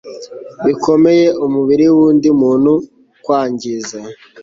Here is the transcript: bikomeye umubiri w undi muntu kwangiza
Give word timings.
bikomeye 0.65 1.27
umubiri 1.45 1.85
w 1.95 1.97
undi 2.07 2.29
muntu 2.41 2.71
kwangiza 3.23 3.99